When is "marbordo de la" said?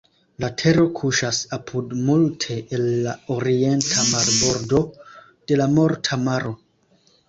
4.17-5.73